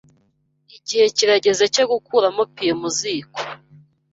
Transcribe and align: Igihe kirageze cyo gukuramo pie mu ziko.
Igihe 0.77 1.05
kirageze 1.17 1.63
cyo 1.75 1.85
gukuramo 1.91 2.41
pie 2.55 2.73
mu 2.79 2.89
ziko. 2.97 3.39